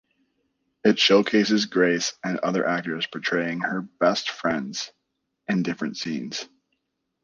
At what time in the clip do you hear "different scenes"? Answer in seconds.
5.61-6.49